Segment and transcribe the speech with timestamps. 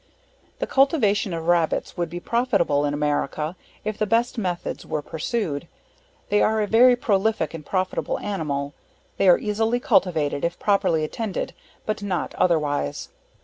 [0.57, 3.55] The cultivation of Rabbits would be profitable in America,
[3.85, 5.67] if the best methods were pursued
[6.29, 8.73] they are a very prolific and profitable animal
[9.17, 11.53] they are easily cultivated if properly attended,
[11.85, 13.09] but not otherwise.